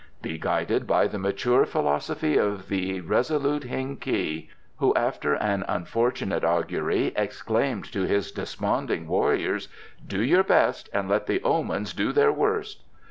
[0.23, 6.43] "Be guided by the mature philosophy of the resolute Heng ki, who, after an unfortunate
[6.43, 9.67] augury, exclaimed to his desponding warriors:
[10.07, 12.81] 'Do your best and let the Omens do their worst!